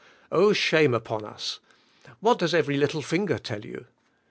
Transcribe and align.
Oh, 0.31 0.51
shame 0.51 0.95
upon 0.95 1.23
us! 1.25 1.59
What 2.21 2.39
does 2.39 2.55
every 2.55 2.75
little 2.75 3.03
finger 3.03 3.37
tell 3.37 3.63
you? 3.63 3.85